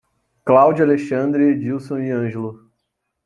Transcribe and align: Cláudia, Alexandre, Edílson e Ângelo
Cláudia, 0.43 0.83
Alexandre, 0.83 1.43
Edílson 1.51 1.99
e 2.01 2.09
Ângelo 2.11 2.71